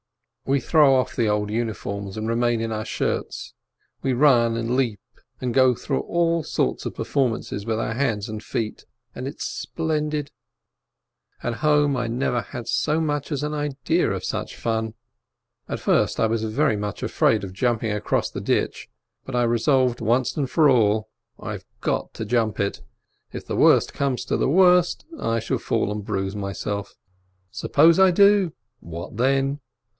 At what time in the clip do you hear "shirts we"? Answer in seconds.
2.83-4.11